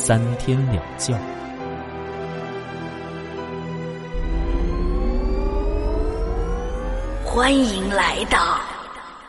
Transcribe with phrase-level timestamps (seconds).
[0.00, 1.12] 三天两觉。
[7.26, 8.60] 欢迎来到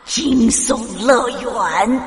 [0.04, 2.00] 惊悚乐园。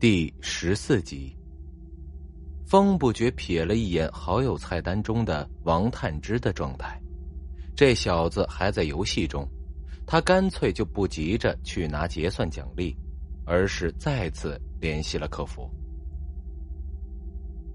[0.00, 1.34] 第十四集，
[2.66, 7.00] 风不觉瞥了一眼好友菜单中的王探之的状态，
[7.76, 9.48] 这小子还在游戏中，
[10.04, 12.94] 他干脆就不急着去拿结算奖励，
[13.46, 15.70] 而是再次联系了客服。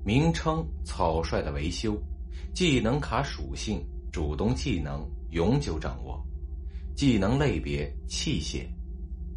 [0.07, 2.01] 名称：草率的维修，
[2.53, 6.25] 技能卡属性：主动技能，永久掌握，
[6.95, 8.65] 技能类别：器械，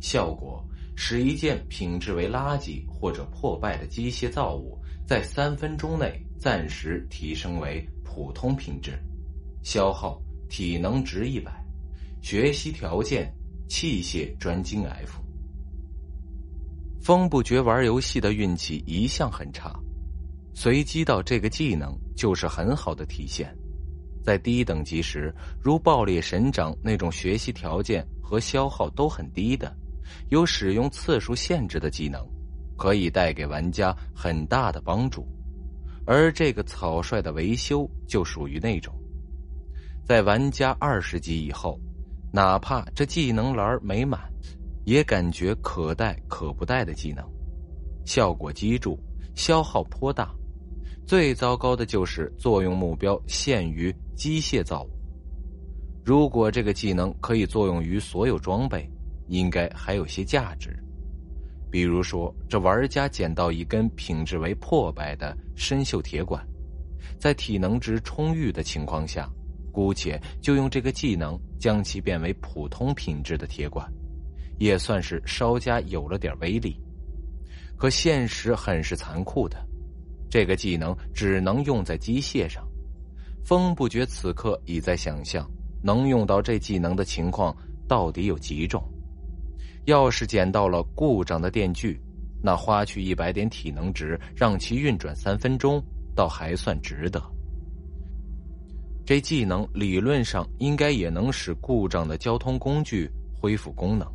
[0.01, 0.65] 效果：
[0.95, 8.97] 使一件品质为垃圾或者破败的机械造物在三分钟内暂时提升为普通品质，
[9.65, 11.51] 消耗体能值一百，
[12.23, 13.35] 学习条件：
[13.69, 15.19] 器械专精 F。
[17.01, 19.77] 风不觉玩游戏的运气一向很差。
[20.53, 23.57] 随机到这个技能就是很好的体现，
[24.23, 29.75] 在低等级时，如爆裂神掌那种学习条件和消耗都很低的，
[30.29, 32.21] 有使用次数限制的技能，
[32.77, 35.27] 可以带给玩家很大的帮助。
[36.05, 38.93] 而这个草率的维修就属于那种，
[40.05, 41.79] 在玩家二十级以后，
[42.33, 44.21] 哪怕这技能栏没满，
[44.85, 47.25] 也感觉可带可不带的技能，
[48.05, 48.99] 效果激著，
[49.37, 50.35] 消耗颇大。
[51.11, 54.91] 最糟糕的就是作用目标限于机械造物。
[56.05, 58.89] 如果这个技能可以作用于所有装备，
[59.27, 60.71] 应该还有些价值。
[61.69, 66.47] 比如说，这玩家捡到一根品质为破败的生锈铁管，
[67.19, 69.29] 在体能值充裕的情况下，
[69.73, 73.85] 姑且就用这个技能将其变为普通品质的铁管，
[74.61, 76.81] 也算是稍加有了点威力。
[77.77, 79.67] 可现实很是残酷的。
[80.31, 82.65] 这个技能只能用在机械上，
[83.45, 85.45] 风不觉此刻已在想象
[85.83, 87.55] 能用到这技能的情况
[87.89, 88.81] 到底有几种。
[89.87, 92.01] 要是捡到了故障的电锯，
[92.41, 95.83] 那花去一百点体能值让其运转三分钟，
[96.15, 97.21] 倒还算值得。
[99.05, 104.07] 这技能理论上应该也能使故障的交通工具恢复功能。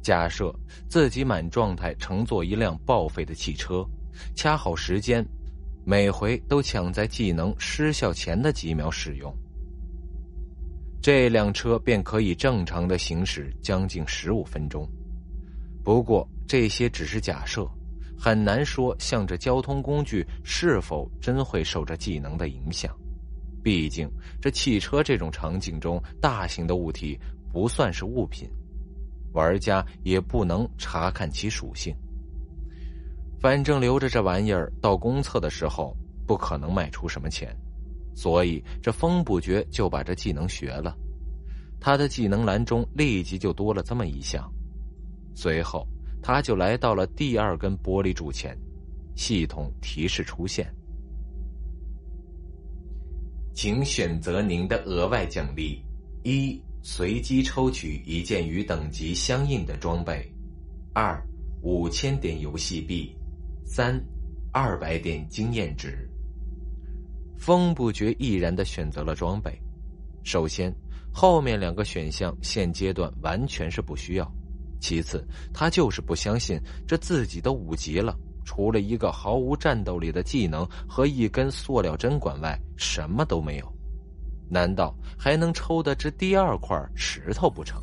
[0.00, 0.54] 假设
[0.88, 3.86] 自己满状态乘坐一辆报废的汽车。
[4.34, 5.24] 掐好时间，
[5.84, 9.32] 每回都抢在技能失效前的几秒使用，
[11.00, 14.88] 这辆车便可以正常的行驶将近十五分钟。
[15.84, 17.64] 不过这些只是假设，
[18.18, 22.92] 很难说像这交通工具是否真会受这技能的影响。
[23.62, 24.08] 毕竟
[24.40, 27.18] 这汽车这种场景中，大型的物体
[27.52, 28.48] 不算是物品，
[29.32, 31.94] 玩家也不能查看其属性。
[33.46, 35.96] 反正留着这玩意儿到公测的时候
[36.26, 37.56] 不可能卖出什么钱，
[38.12, 40.98] 所以这风不觉就把这技能学了。
[41.78, 44.52] 他的技能栏中立即就多了这么一项。
[45.32, 45.86] 随后，
[46.20, 48.58] 他就来到了第二根玻璃柱前，
[49.14, 50.66] 系统提示出现
[53.54, 55.80] ：“请选择您的额外奖励：
[56.24, 60.16] 一、随机抽取一件与等级相应的装备；
[60.92, 61.24] 二、
[61.62, 63.15] 五千点游戏币。”
[63.68, 64.00] 三，
[64.52, 66.08] 二百点经验值。
[67.36, 69.60] 风不觉毅然的选择了装备。
[70.22, 70.72] 首先，
[71.12, 74.32] 后面两个选项现阶段完全是不需要。
[74.80, 83.72] 其次，他就是不相信这自己都五级了，除了一个毫无战斗力的技能和一根塑料针管外，什么都没有。
[84.48, 87.82] 难道还能抽的这第二块石头不成？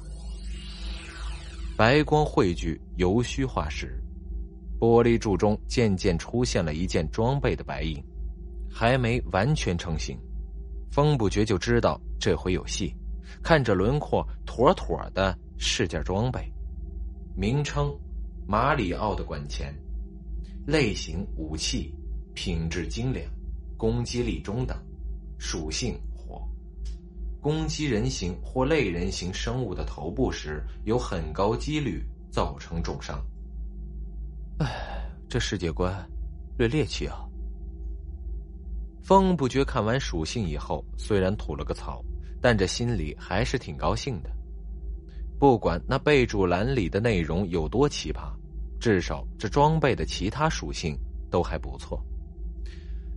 [1.75, 3.99] 白光汇聚，由虚化石。
[4.83, 8.03] 玻璃柱中渐渐出现了一件装备的白影，
[8.69, 10.19] 还没完全成型，
[10.91, 12.93] 风不觉就知道这回有戏。
[13.41, 16.51] 看着轮廓，妥妥的是件装备。
[17.33, 17.97] 名称：
[18.45, 19.73] 马里奥的管钳，
[20.67, 21.95] 类型：武器，
[22.33, 23.25] 品质精良，
[23.77, 24.77] 攻击力中等，
[25.39, 26.45] 属性：火。
[27.39, 33.25] 攻击人形或类人形生物的头部时，有很高几率造成重伤。
[34.63, 35.93] 唉，这世界观
[36.57, 37.19] 略猎奇啊。
[39.03, 42.01] 风不觉看完属性以后，虽然吐了个槽，
[42.41, 44.29] 但这心里还是挺高兴的。
[45.37, 48.31] 不管那备注栏里的内容有多奇葩，
[48.79, 50.97] 至少这装备的其他属性
[51.29, 52.01] 都还不错。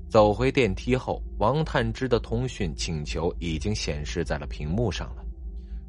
[0.09, 5.25] 走回电梯后，王探之的通讯请求已经显示在了屏幕上了。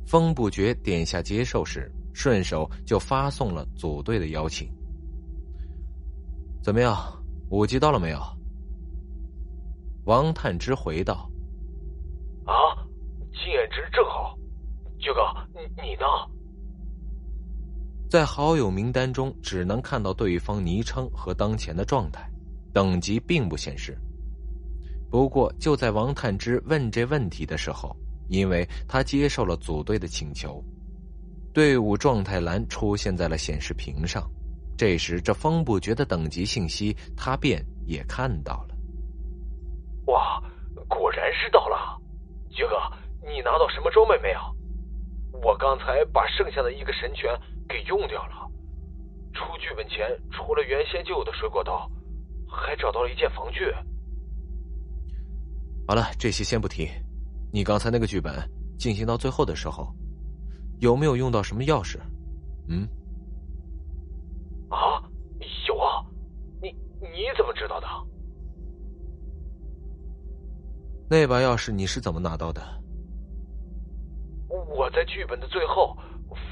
[0.06, 4.70] 风不觉点下接受时，顺手就发送了组队的邀请。
[6.68, 6.98] 怎么样，
[7.50, 8.20] 五级到了没有？
[10.04, 11.32] 王探之回道
[12.44, 12.54] ：“啊，
[13.32, 14.38] 经验值正好。
[15.00, 15.22] 九哥，
[15.54, 16.04] 你你呢？”
[18.12, 22.30] 在好友名单中，只能看到对方昵称和当前的状态，
[22.74, 23.98] 等级并不显示。
[25.10, 27.96] 不过，就在王探之问这问题的时候，
[28.28, 30.62] 因为他接受了组队的请求，
[31.54, 34.30] 队伍状态栏出现在了显示屏上。
[34.78, 38.76] 这时，这风不觉的等级信息，他便也看到了。
[40.06, 40.42] 哇，
[40.88, 42.00] 果然是到了！
[42.52, 42.76] 杰哥，
[43.28, 44.40] 你拿到什么装备没有？
[45.42, 47.30] 我刚才把剩下的一个神拳
[47.68, 48.50] 给用掉了。
[49.34, 51.90] 出剧本前，除了原先就有的水果刀，
[52.48, 53.72] 还找到了一件防具。
[55.88, 56.90] 好了，这些先不提。
[57.52, 58.34] 你刚才那个剧本
[58.78, 59.94] 进行到最后的时候，
[60.80, 61.98] 有没有用到什么钥匙？
[62.68, 62.88] 嗯？
[67.18, 67.88] 你你怎么知道的？
[71.10, 72.62] 那把钥匙你是怎么拿到的？
[74.50, 75.98] 我在剧本的最后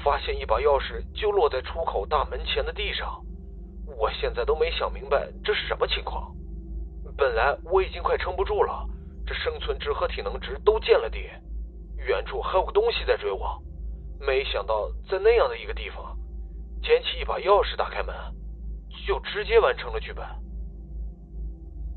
[0.02, 3.24] 发现一把钥匙，就落在出口大门前的地上。
[3.96, 6.34] 我现在都没想明白这是什么情况。
[7.16, 8.84] 本来我已经快撑不住了。
[9.24, 11.18] 这生存值和体能值都见了底，
[11.96, 13.62] 远处还有个东西在追我，
[14.20, 16.16] 没想到在那样的一个地方，
[16.82, 18.14] 捡起一把钥匙打开门，
[19.06, 20.24] 就直接完成了剧本。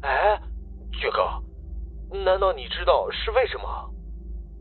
[0.02, 0.42] 哎，
[0.94, 3.94] 爵哥，难道你知道是为什么？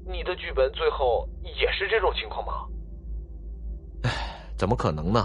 [0.06, 2.52] 你的剧本最后也是这种情况吗？
[4.02, 4.10] 哎，
[4.56, 5.22] 怎么可能呢？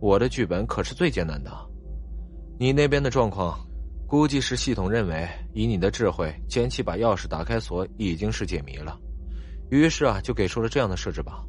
[0.00, 1.50] 我的剧本可是最艰难的，
[2.58, 3.58] 你那边的状况？
[4.06, 8.96] 估计是系统认为，以你的智慧，前期把钥匙打开锁已经是解谜了，
[9.68, 11.44] 于是啊，就给出了这样的设置吧。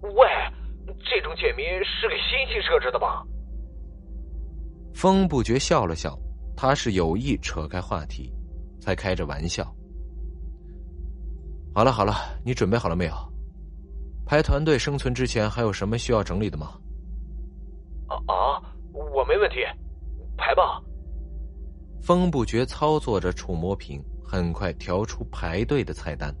[0.00, 0.26] 喂，
[1.04, 3.22] 这种解谜是给星星设置的吧？
[4.94, 6.18] 风不觉笑了笑，
[6.60, 8.32] 他是有意扯开话题，
[8.80, 9.64] 才开着玩笑。
[11.72, 12.14] 好了好了，
[12.44, 13.14] 你准备好了没有？
[14.26, 16.72] 排团队生存之前还有什么需要整理的吗？
[18.08, 18.60] 啊啊，
[18.92, 19.58] 我没问题，
[20.36, 20.82] 排吧。
[22.02, 26.34] 风不觉操作着触摸屏，很快调出排队的菜单。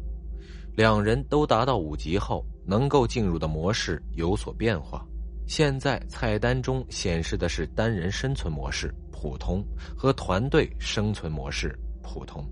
[0.74, 5.06] 两人都达到五级后，能够进入的模式有所变化。
[5.48, 9.64] 现在菜单中显示的是单人生存模式（普通）
[9.96, 11.74] 和团队生存模式
[12.04, 12.46] （普通）。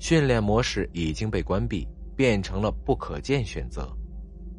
[0.00, 3.88] 训练模式已经被关闭，变成了不可见选择，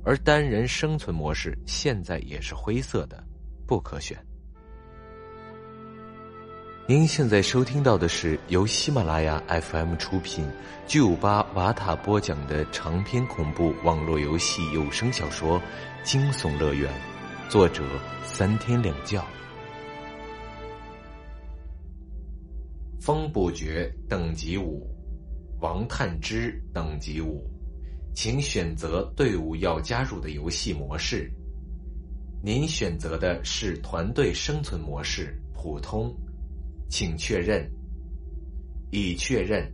[0.06, 3.22] 而单人生存模式现在也是灰色的，
[3.68, 4.18] 不可选。
[6.88, 10.50] 您现在收听到的是由喜马拉雅 FM 出品、
[10.88, 15.60] 巨五八瓦塔播讲的长篇恐怖网络游戏有声小说
[16.04, 16.90] 《惊悚乐园》，
[17.54, 17.84] 作者
[18.24, 19.24] 三天两觉。
[23.00, 24.90] 风不绝等级五，
[25.62, 27.48] 王探之等级五，
[28.16, 31.32] 请选择队伍要加入的游戏模式。
[32.42, 36.12] 您选择的是团队生存模式，普通。
[36.90, 37.72] 请确认，
[38.90, 39.72] 已确认。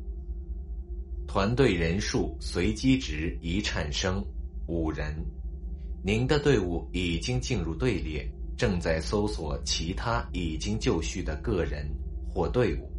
[1.26, 4.22] 团队人数随机值已产生
[4.68, 5.16] 五人，
[6.02, 8.26] 您的队伍已经进入队列，
[8.58, 11.86] 正在搜索其他已经就绪的个人
[12.30, 12.90] 或队伍。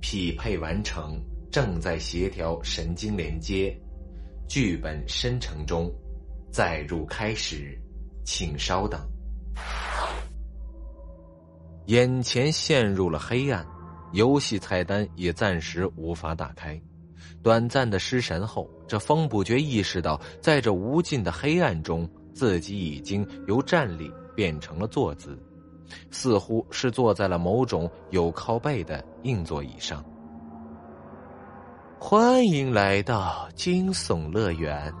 [0.00, 1.20] 匹配完成，
[1.50, 3.76] 正在协调神经连接，
[4.48, 5.92] 剧本生成中，
[6.52, 7.76] 载入开始，
[8.24, 9.00] 请稍等。
[11.86, 13.66] 眼前陷入了黑暗，
[14.12, 16.80] 游戏菜单也暂时无法打开。
[17.42, 25.36] 短暂的失神后，这风不觉意识到，在这无尽的黑暗中，自己已经由站立变成了坐姿，
[26.10, 30.04] 似乎是坐在了某种有靠背的硬座椅上。
[31.98, 34.92] 欢迎来到惊悚乐园。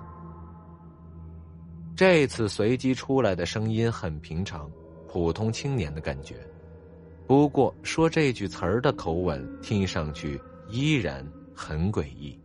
[1.94, 4.70] 这次随机出来的声音很平常，
[5.08, 6.36] 普通青年的感觉。
[7.26, 12.38] 不过，说这句词儿的口吻听上去依然很诡异。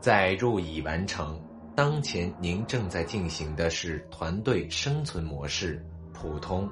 [0.00, 1.40] 载入已完成，
[1.74, 6.68] 当前您正在进行的是团队生存模式普通，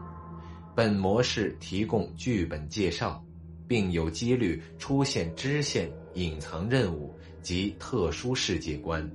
[0.75, 3.23] 本模式提供剧本介绍，
[3.67, 9.09] 并有几率出现支线、隐藏任务及特殊世界观。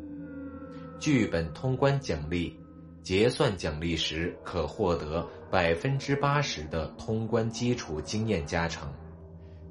[1.00, 2.56] 剧本通关奖励，
[3.02, 8.92] 结算奖励时可获得百分之八十的通关基础经验加成。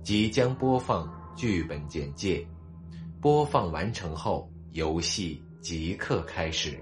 [0.02, 1.06] 即将播放
[1.40, 2.46] 剧本简介，
[3.18, 6.78] 播放完成后，游戏即刻开始。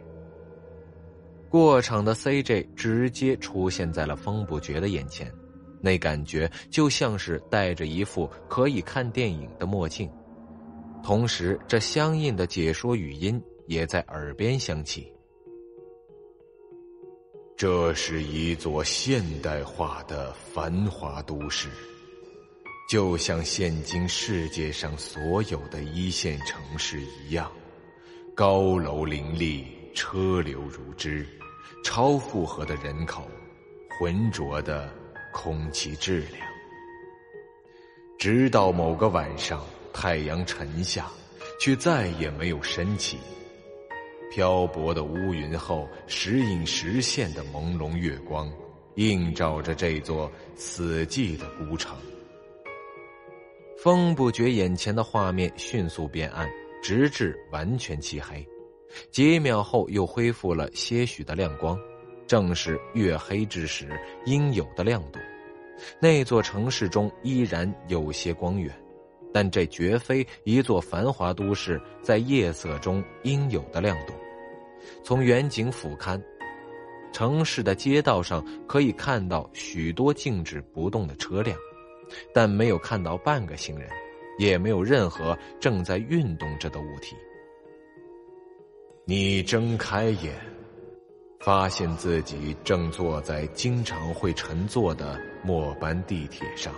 [1.48, 5.32] 过场的 CJ 直接出现在了风不绝的眼前，
[5.80, 10.10] 那感觉就像是戴着一副可以看电影的墨镜，
[11.04, 15.06] 同时这相应的解说语音也在耳边响起。
[17.56, 21.68] 这是一座现代化的繁华都市，
[22.88, 27.52] 就像现今世界上所有的一线城市一样，
[28.35, 31.26] 高楼林立，车流如织。
[31.85, 33.28] 超负荷的人口，
[34.00, 34.90] 浑浊的
[35.35, 36.40] 空气质量。
[38.18, 41.11] 直到某个晚上，太阳沉下，
[41.61, 43.18] 却再也没有升起。
[44.33, 48.50] 漂泊的乌云后，时隐时现的朦胧月光，
[48.95, 51.95] 映照着这座死寂的孤城。
[53.78, 56.50] 风不觉眼前的画面迅速变暗，
[56.82, 58.44] 直至完全漆黑。
[59.12, 61.78] 几秒后，又恢复了些许的亮光，
[62.26, 63.88] 正是月黑之时
[64.26, 65.20] 应有的亮度。
[66.00, 68.75] 那座城市中依然有些光源，
[69.32, 74.12] 但这绝非一座繁华都市在夜色中应有的亮度。
[75.04, 76.20] 从远景俯瞰，
[77.12, 81.56] 城市的街道上可以看到许多静止不动的车辆，
[82.32, 83.88] 但没有看到半个行人，
[84.38, 87.16] 也没有任何正在运动着的物体。
[89.04, 90.34] 你睁开眼，
[91.40, 96.74] 发现自己正坐在经常会乘坐的末班地铁上，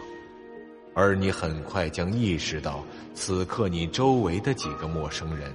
[0.94, 2.84] 而你很快将意识到，
[3.14, 5.52] 此刻你周围的几个陌生人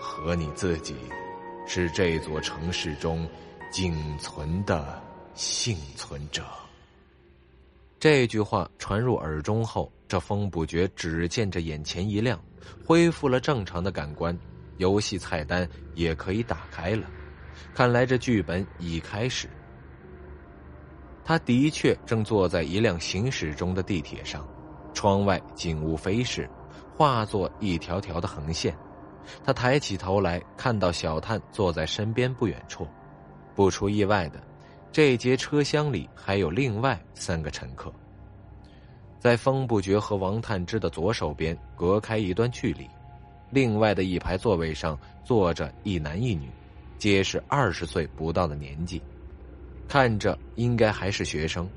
[0.00, 0.94] 和你自己，
[1.66, 3.26] 是这座城市中
[3.70, 5.02] 仅存的
[5.34, 6.42] 幸存者。
[8.00, 12.40] 这句话传入耳中后，这风不觉只见着眼前一亮，
[12.86, 14.36] 恢复了正常的感官。
[14.76, 17.02] 游戏菜单也可以打开了，
[17.74, 19.48] 看来这剧本已开始。
[21.24, 24.46] 他的确正坐在一辆行驶中的地铁上，
[24.94, 26.48] 窗外景物飞逝，
[26.96, 28.78] 化作一条条的横线。
[29.44, 32.86] 他抬起头来，看到小探坐在身边不远处。
[33.56, 34.40] 不出意外的，
[34.90, 37.92] 这节车厢里还有另外三个乘客。
[39.18, 42.88] 在风不绝和王探之的左手边，隔开一段距离。
[43.50, 46.48] 另外的一排座位上坐着一男一女，
[46.98, 49.02] 皆是二十岁不到的年纪，
[49.88, 51.68] 看着应该还是学生。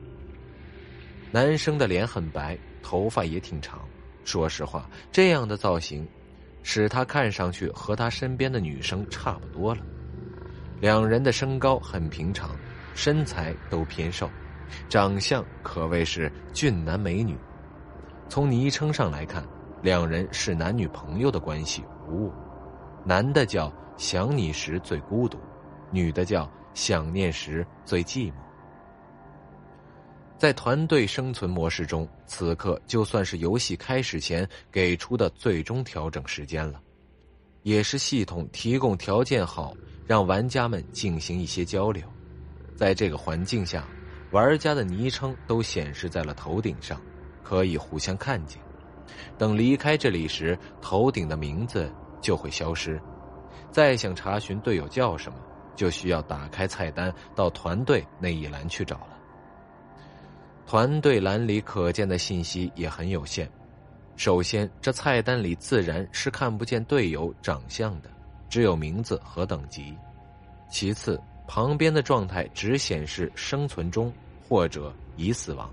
[1.32, 3.82] 男生的脸很白，头发也挺长。
[4.24, 6.08] 说实话，这样的造型，
[6.62, 9.82] 使他看上去和他身边的女生差不多了。
[10.80, 12.56] 两人的身高很平常，
[12.94, 14.30] 身材都偏瘦，
[14.90, 17.38] 长相可谓是俊男美女。
[18.30, 19.44] 从昵称上来看。
[19.84, 22.32] 两人是男女朋友的关系无误，
[23.04, 25.40] 男的叫想你时最孤独，
[25.90, 28.34] 女的叫想念时最寂寞。
[30.38, 36.80] 在团队生存模式中，此刻就算是游戏开始前给出的最终调整时间了，
[37.64, 39.74] 也是系统提供条件好，
[40.06, 42.04] 让玩家们进行一些交流。
[42.76, 43.86] 在这个环境下，
[44.32, 47.00] 玩家的昵称都显示在了头顶上，
[47.44, 48.62] 可以互相看见。
[49.38, 53.00] 等离开这里时，头顶的名字就会消失。
[53.72, 55.38] 再想查询队友叫什么，
[55.76, 59.18] 就需要打开菜单到团队那一栏去找了。
[60.66, 63.50] 团队栏里可见的信息也很有限。
[64.16, 68.10] 首先，这菜单里自然是看不见队友长相的，
[68.50, 69.98] 只有名字和等级。
[70.70, 71.20] 其次，
[71.54, 74.10] 旁边的状态只显示生存中
[74.42, 75.70] 或者已死亡。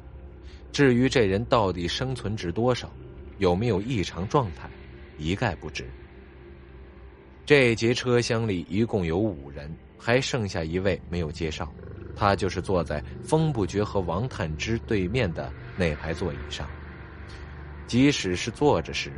[0.73, 2.91] 至于这人到底生存值多少？
[3.39, 4.69] 有没有异常状态，
[5.19, 5.89] 一概不知。
[7.47, 11.73] 这节车厢里一共有五人，还剩下一位没有介绍，
[12.17, 16.69] 他就是坐在风不绝和王探之对面的那排座椅上。
[17.87, 19.13] 即使是坐着时，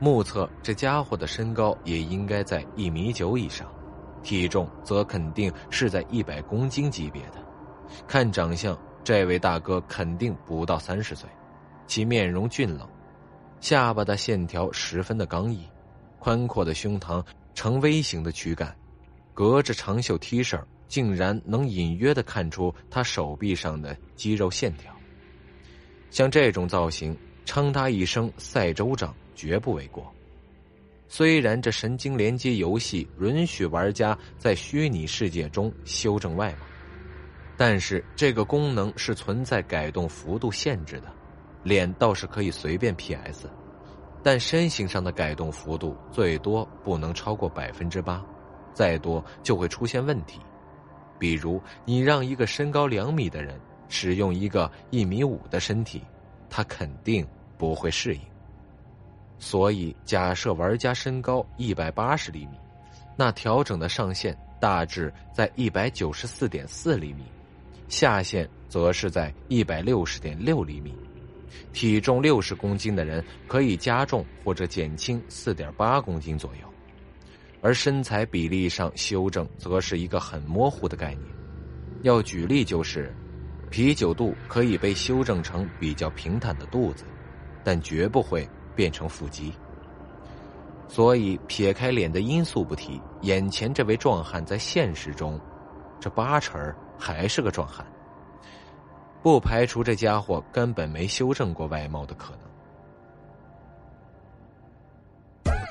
[0.00, 3.70] 目测这家伙的身高也应该在一米九以上，
[4.26, 7.34] 体重则肯定是在一百公斤级别的。
[8.08, 11.30] 看长相，这位大哥肯定不到三十岁，
[11.86, 12.88] 其面容俊冷。
[13.60, 15.64] 下巴的线条十分的刚毅，
[16.18, 18.76] 宽阔的胸膛呈 V 型的躯干，
[19.32, 24.92] 隔着长袖 T 恤竟然能隐约的看出他手臂上的肌肉线条。
[26.10, 30.12] 像这种造型，称他一声赛州长绝不为过。
[31.08, 36.66] 虽然这神经连接游戏允许玩家在虚拟世界中修正外貌，
[37.56, 41.12] 但是这个功能是存在改动幅度限制的。
[41.62, 43.48] 脸倒是可以随便 PS，
[44.22, 48.24] 但身形上的改动幅度最多不能超过百分之八，
[48.72, 50.38] 再多就会出现问题。
[51.18, 56.02] 比如，你让一个身高两米的人使用一个一米五的身体，
[56.48, 57.26] 他肯定
[57.58, 58.20] 不会适应。
[59.38, 62.56] 所以，假设玩家身高一百八十厘米，
[63.16, 67.24] 那调整的上限大致在一百九十四点四厘米，
[67.88, 70.94] 下限则是在一百六十点六厘米。
[71.72, 76.68] 体重六十公斤的人可以加重或者减轻四点八公斤左右，
[77.60, 81.22] 而身材比例上修正则是一个很模糊的概念。
[82.02, 83.14] 要举例就是，
[83.70, 87.04] 啤酒肚可以被修正成比较平坦的肚子，
[87.62, 88.48] 但绝不会。
[88.76, 89.52] 变成腹肌，
[90.86, 95.40] 所以撇开脸的因素不提，眼前这位壮汉在现实中，
[95.98, 96.60] 这八成
[96.96, 97.84] 还是个壮汉，
[99.22, 102.40] 不排除这家伙根本没修正过外貌的可能。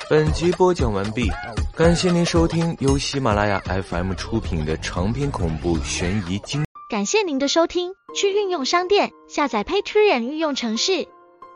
[0.09, 1.29] 本集播讲完毕，
[1.75, 6.63] 感谢您收听由喜马拉雅 FM 出品的长篇恐怖悬疑惊。
[6.88, 11.07] 感谢您的收听，去运用商店下载 Patreon 运用城市。